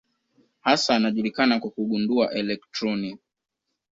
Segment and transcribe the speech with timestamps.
[0.61, 3.17] Hasa anajulikana kwa kugundua elektroni.